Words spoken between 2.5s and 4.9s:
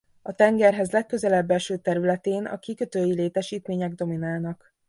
kikötői létesítmények dominálnak.